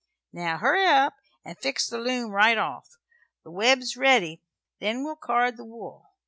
[0.33, 1.13] Now hurry up
[1.47, 2.97] 'nd fix the loom right off.
[3.43, 4.41] The web's ready,
[4.79, 6.09] then we'll card the wool.